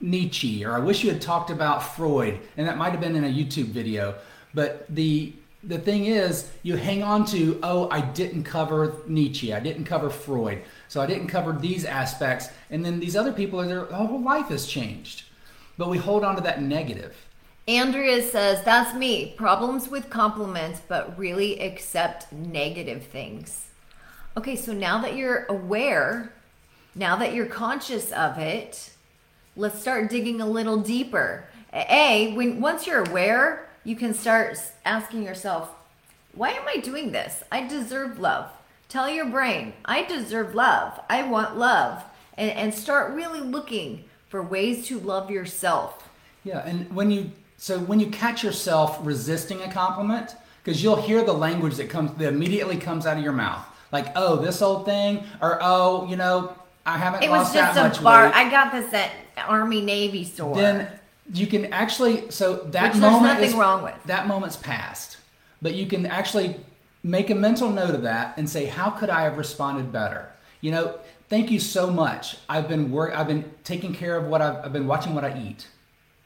Nietzsche, 0.00 0.64
or 0.64 0.72
I 0.72 0.78
wish 0.78 1.04
you 1.04 1.10
had 1.10 1.20
talked 1.20 1.50
about 1.50 1.82
Freud. 1.94 2.40
And 2.56 2.66
that 2.66 2.78
might 2.78 2.90
have 2.90 3.00
been 3.00 3.14
in 3.14 3.24
a 3.24 3.28
YouTube 3.28 3.66
video. 3.66 4.16
But 4.54 4.86
the 4.92 5.34
the 5.66 5.78
thing 5.78 6.06
is, 6.06 6.50
you 6.62 6.76
hang 6.76 7.02
on 7.02 7.24
to, 7.26 7.58
oh, 7.62 7.88
I 7.90 8.00
didn't 8.00 8.44
cover 8.44 8.96
Nietzsche, 9.06 9.52
I 9.52 9.60
didn't 9.60 9.84
cover 9.84 10.10
Freud, 10.10 10.62
so 10.88 11.00
I 11.00 11.06
didn't 11.06 11.28
cover 11.28 11.52
these 11.52 11.84
aspects, 11.84 12.48
and 12.70 12.84
then 12.84 13.00
these 13.00 13.16
other 13.16 13.32
people, 13.32 13.60
are 13.60 13.66
their 13.66 13.84
whole 13.86 14.22
life 14.22 14.48
has 14.48 14.66
changed. 14.66 15.24
But 15.76 15.90
we 15.90 15.98
hold 15.98 16.24
on 16.24 16.36
to 16.36 16.42
that 16.42 16.62
negative. 16.62 17.16
Andrea 17.66 18.22
says, 18.22 18.62
That's 18.64 18.94
me. 18.94 19.34
Problems 19.36 19.88
with 19.88 20.10
compliments, 20.10 20.82
but 20.86 21.18
really 21.18 21.60
accept 21.60 22.30
negative 22.32 23.04
things. 23.04 23.68
Okay, 24.36 24.56
so 24.56 24.72
now 24.72 25.00
that 25.00 25.16
you're 25.16 25.46
aware, 25.46 26.32
now 26.94 27.16
that 27.16 27.34
you're 27.34 27.46
conscious 27.46 28.12
of 28.12 28.38
it, 28.38 28.90
let's 29.56 29.80
start 29.80 30.10
digging 30.10 30.40
a 30.40 30.46
little 30.46 30.78
deeper. 30.78 31.48
A, 31.72 32.32
when 32.34 32.60
once 32.60 32.86
you're 32.86 33.04
aware, 33.04 33.68
you 33.84 33.96
can 33.96 34.14
start 34.14 34.58
asking 34.84 35.22
yourself, 35.22 35.70
why 36.34 36.50
am 36.50 36.66
I 36.66 36.78
doing 36.78 37.12
this? 37.12 37.44
I 37.52 37.66
deserve 37.66 38.18
love. 38.18 38.50
Tell 38.88 39.08
your 39.08 39.26
brain, 39.26 39.72
I 39.84 40.04
deserve 40.04 40.54
love. 40.54 41.00
I 41.08 41.22
want 41.28 41.56
love. 41.56 42.02
And, 42.36 42.50
and 42.50 42.74
start 42.74 43.12
really 43.12 43.40
looking 43.40 44.04
for 44.28 44.42
ways 44.42 44.88
to 44.88 44.98
love 44.98 45.30
yourself. 45.30 46.08
Yeah, 46.42 46.66
and 46.66 46.92
when 46.94 47.10
you 47.12 47.30
so 47.56 47.78
when 47.78 48.00
you 48.00 48.08
catch 48.08 48.42
yourself 48.42 48.98
resisting 49.02 49.62
a 49.62 49.70
compliment, 49.70 50.34
because 50.62 50.82
you'll 50.82 51.00
hear 51.00 51.24
the 51.24 51.32
language 51.32 51.76
that 51.76 51.88
comes 51.88 52.12
that 52.18 52.28
immediately 52.28 52.76
comes 52.76 53.06
out 53.06 53.16
of 53.16 53.22
your 53.22 53.32
mouth, 53.32 53.64
like 53.92 54.08
"oh, 54.16 54.36
this 54.36 54.60
old 54.60 54.84
thing," 54.84 55.24
or 55.40 55.58
"oh, 55.62 56.06
you 56.08 56.16
know, 56.16 56.54
I 56.84 56.98
haven't 56.98 57.22
It 57.22 57.30
was 57.30 57.52
just 57.52 57.78
a 57.78 58.02
bar. 58.02 58.26
weight." 58.26 58.34
I 58.34 58.50
got 58.50 58.72
this 58.72 58.92
at 58.92 59.12
Army 59.46 59.80
Navy 59.80 60.24
store. 60.24 60.56
then 60.56 60.88
you 61.32 61.46
can 61.46 61.72
actually 61.72 62.30
so 62.30 62.56
that 62.56 62.64
Which 62.92 63.00
there's 63.00 63.12
moment 63.12 63.24
nothing 63.24 63.44
is, 63.50 63.54
wrong 63.54 63.82
with. 63.82 63.94
that 64.06 64.26
moment's 64.26 64.56
past 64.56 65.16
but 65.62 65.74
you 65.74 65.86
can 65.86 66.04
actually 66.06 66.60
make 67.02 67.30
a 67.30 67.34
mental 67.34 67.70
note 67.70 67.94
of 67.94 68.02
that 68.02 68.36
and 68.36 68.48
say 68.48 68.66
how 68.66 68.90
could 68.90 69.08
i 69.10 69.22
have 69.22 69.38
responded 69.38 69.90
better 69.90 70.30
you 70.60 70.70
know 70.70 70.98
thank 71.30 71.50
you 71.50 71.58
so 71.58 71.90
much 71.90 72.36
i've 72.48 72.68
been 72.68 72.90
work 72.90 73.16
i've 73.16 73.26
been 73.26 73.50
taking 73.64 73.94
care 73.94 74.16
of 74.16 74.26
what 74.26 74.42
i've, 74.42 74.66
I've 74.66 74.72
been 74.72 74.86
watching 74.86 75.14
what 75.14 75.24
i 75.24 75.38
eat 75.38 75.66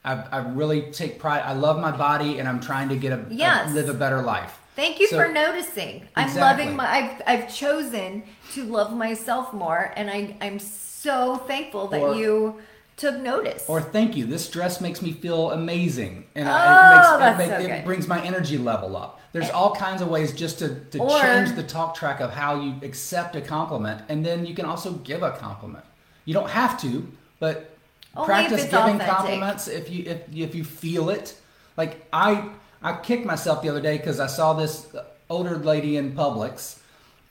I've, 0.05 0.33
I 0.33 0.38
really 0.38 0.90
take 0.93 1.19
pride 1.19 1.43
i 1.45 1.52
love 1.52 1.78
my 1.81 1.90
body 1.97 2.38
and 2.38 2.49
i'm 2.49 2.61
trying 2.61 2.88
to 2.88 2.97
get 2.97 3.12
a, 3.12 3.21
a- 3.21 3.26
Yes. 3.31 3.73
live 3.73 3.88
a 3.88 3.95
better 3.95 4.23
life 4.23 4.59
Thank 4.76 5.00
you 5.00 5.09
So- 5.09 5.19
for 5.19 5.33
noticing. 5.33 6.07
I'm 6.14 6.28
Exactly. 6.28 6.40
loving 6.64 6.76
my. 6.76 6.87
I've 6.88 7.23
I've 7.26 7.52
chosen 7.52 8.23
to 8.52 8.62
love 8.62 8.95
myself 8.97 9.52
more, 9.52 9.93
and 9.97 10.09
I 10.09 10.37
I'm 10.40 10.61
so 10.61 11.35
thankful 11.49 11.88
that 11.88 12.00
Or- 12.00 12.14
you 12.14 12.61
took 12.99 13.19
notice. 13.21 13.64
or 13.69 13.81
thank 13.81 14.17
you 14.17 14.26
this 14.26 14.49
dress 14.50 14.81
makes 14.81 15.00
me 15.00 15.12
feel 15.12 15.50
amazing. 15.52 16.26
And 16.35 16.49
Oh, 16.49 16.52
I, 16.52 16.57
it, 16.57 16.67
oh, 16.67 17.19
makes, 17.19 17.19
that's 17.19 17.35
it, 17.35 17.38
make- 17.38 17.71
so 17.71 17.75
it 17.76 17.85
brings 17.85 18.07
my 18.07 18.23
energy 18.23 18.59
level 18.59 18.97
up. 18.97 19.21
There's 19.33 19.49
eh. 19.49 19.52
all 19.52 19.75
kinds 19.75 20.02
of 20.02 20.09
ways 20.09 20.33
just 20.33 20.59
to, 20.61 20.81
to 20.90 20.99
Or- 20.99 21.21
change 21.21 21.55
the 21.55 21.62
talk 21.62 21.95
track 21.95 22.21
of 22.21 22.31
how 22.31 22.61
you 22.61 22.75
accept 22.83 23.37
a 23.37 23.40
compliment 23.40 24.02
and 24.09 24.25
then 24.26 24.45
you 24.45 24.55
can 24.55 24.64
also 24.67 24.93
give 24.93 25.23
a 25.23 25.31
compliment. 25.33 25.85
You 26.26 26.35
don't 26.35 26.50
have 26.50 26.81
to 26.83 27.07
but 27.40 27.76
practice 28.25 28.64
giving 28.64 28.97
authentic. 28.97 29.07
compliments 29.07 29.69
if 29.69 29.88
you 29.90 30.05
if, 30.07 30.23
if 30.35 30.55
you 30.55 30.64
feel 30.64 31.09
it. 31.11 31.35
Like 31.76 32.07
i 32.12 32.49
I 32.83 32.93
kicked 32.97 33.25
myself 33.26 33.62
the 33.62 33.69
other 33.69 33.81
day 33.81 33.97
because 33.97 34.21
I 34.21 34.26
saw 34.26 34.52
this 34.55 34.88
older 35.31 35.57
lady 35.57 35.97
in 35.97 36.12
Publix, 36.12 36.78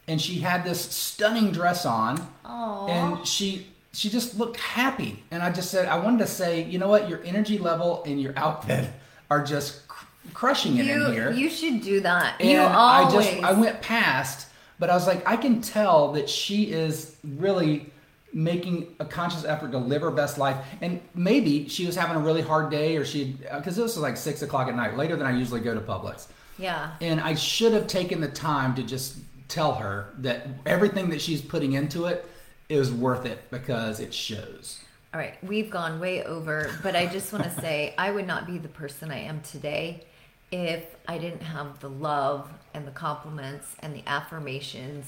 and 0.08 0.22
she 0.22 0.40
had 0.40 0.64
this 0.64 0.80
stunning 0.82 1.52
dress 1.52 1.86
on, 1.86 2.26
and 2.46 3.26
she 3.26 3.68
she 3.98 4.10
just 4.10 4.38
looked 4.38 4.58
happy. 4.60 5.24
And 5.32 5.42
I 5.42 5.52
just 5.52 5.72
said, 5.72 5.88
I 5.88 5.98
wanted 5.98 6.20
to 6.20 6.28
say, 6.28 6.64
you 6.64 6.78
know 6.78 6.88
what, 6.88 7.10
your 7.10 7.24
energy 7.24 7.58
level 7.58 8.04
and 8.06 8.22
your 8.22 8.34
outfit 8.38 8.90
are 9.32 9.44
just 9.44 9.88
cr- 9.88 10.06
crushing 10.34 10.78
it 10.78 10.86
You 10.86 11.06
in 11.08 11.14
here. 11.14 11.32
you 11.32 11.50
should 11.50 11.82
do 11.82 12.00
that. 12.02 12.36
and 12.40 12.50
you 12.50 12.60
always. 12.60 13.16
I 13.16 13.32
just 13.32 13.44
I 13.44 13.52
went 13.54 13.82
past, 13.82 14.48
but 14.80 14.90
I 14.90 14.94
was 14.94 15.08
like, 15.08 15.28
I 15.28 15.36
can 15.36 15.62
tell 15.62 16.12
that 16.14 16.30
she 16.30 16.72
is 16.72 17.16
really 17.24 17.92
making 18.34 18.94
a 19.00 19.06
conscious 19.06 19.46
effort 19.46 19.72
to 19.72 19.78
live 19.80 20.02
her 20.04 20.12
best 20.12 20.38
life. 20.38 20.58
And 20.82 21.02
maybe 21.16 21.68
she 21.68 21.88
was 21.88 21.96
having 21.96 22.18
a 22.18 22.20
really 22.20 22.42
hard 22.44 22.70
day, 22.70 22.98
or 22.98 23.04
she 23.06 23.36
because 23.56 23.76
this 23.76 23.84
was 23.96 23.98
like 23.98 24.16
six 24.18 24.44
o'clock 24.44 24.68
at 24.68 24.76
night, 24.76 24.96
later 24.96 25.16
than 25.16 25.26
I 25.26 25.32
usually 25.36 25.62
go 25.62 25.74
to 25.74 25.82
Publix. 25.82 26.28
yeah. 26.60 26.92
And 27.02 27.20
I 27.20 27.34
should 27.34 27.74
have 27.74 27.88
taken 27.88 28.22
the 28.22 28.28
time 28.28 28.76
to 28.76 28.84
just 28.84 29.16
tell 29.48 29.74
her 29.76 30.14
that 30.20 30.46
everything 30.66 31.10
that 31.10 31.22
she's 31.22 31.42
putting 31.42 31.74
into 31.74 32.06
it 32.06 32.30
is 32.70 32.92
worth 32.92 33.26
it 33.26 33.50
because 33.50 34.00
it 34.00 34.14
shows. 34.14 34.82
All 35.14 35.20
right, 35.20 35.42
we've 35.44 35.70
gone 35.70 36.00
way 36.00 36.24
over, 36.24 36.70
but 36.84 36.96
I 36.96 37.06
just 37.08 37.32
want 37.32 37.46
to 37.46 37.52
say 37.62 37.94
I 37.98 38.12
would 38.12 38.28
not 38.28 38.46
be 38.46 38.58
the 38.58 38.68
person 38.68 39.12
I 39.12 39.20
am 39.20 39.42
today 39.42 40.06
if 40.52 40.96
I 41.08 41.18
didn't 41.18 41.42
have 41.42 41.80
the 41.80 41.90
love 41.90 42.50
and 42.74 42.86
the 42.86 42.92
compliments 42.92 43.76
and 43.80 43.94
the 43.94 44.04
affirmations 44.08 45.06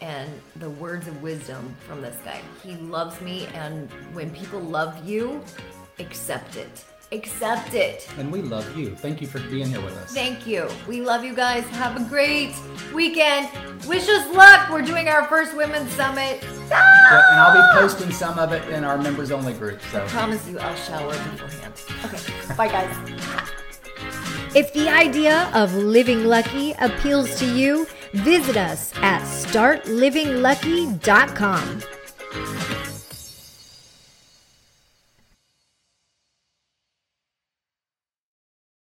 and 0.00 0.30
the 0.56 0.70
words 0.70 1.06
of 1.06 1.22
wisdom 1.22 1.74
from 1.86 2.02
this 2.02 2.16
guy. 2.24 2.40
He 2.62 2.74
loves 2.76 3.20
me, 3.20 3.46
and 3.54 3.90
when 4.12 4.30
people 4.30 4.60
love 4.60 5.06
you, 5.08 5.42
accept 5.98 6.56
it. 6.56 6.84
Accept 7.14 7.74
it. 7.74 8.08
And 8.18 8.32
we 8.32 8.42
love 8.42 8.76
you. 8.76 8.96
Thank 8.96 9.20
you 9.20 9.28
for 9.28 9.38
being 9.38 9.68
here 9.68 9.80
with 9.80 9.96
us. 9.98 10.12
Thank 10.12 10.48
you. 10.48 10.68
We 10.88 11.00
love 11.00 11.24
you 11.24 11.32
guys. 11.32 11.62
Have 11.68 11.96
a 11.96 12.02
great 12.08 12.52
weekend. 12.92 13.48
Wish 13.86 14.08
us 14.08 14.28
luck. 14.34 14.68
We're 14.68 14.82
doing 14.82 15.08
our 15.08 15.28
first 15.28 15.54
women's 15.56 15.92
summit. 15.92 16.42
Yeah, 16.68 17.22
and 17.30 17.40
I'll 17.40 17.54
be 17.54 17.62
posting 17.78 18.10
some 18.10 18.36
of 18.36 18.50
it 18.52 18.68
in 18.68 18.82
our 18.82 18.98
members 18.98 19.30
only 19.30 19.52
group. 19.52 19.80
So 19.92 20.02
I 20.02 20.06
Promise 20.08 20.48
you, 20.48 20.58
I'll 20.58 20.74
shower 20.74 21.12
beforehand. 21.12 21.74
Okay. 22.04 22.18
Bye, 22.56 22.66
guys. 22.66 22.90
If 24.56 24.72
the 24.72 24.88
idea 24.88 25.48
of 25.54 25.72
living 25.74 26.24
lucky 26.24 26.72
appeals 26.80 27.38
to 27.38 27.46
you, 27.46 27.86
visit 28.12 28.56
us 28.56 28.92
at 28.96 29.22
startlivinglucky.com. 29.22 31.82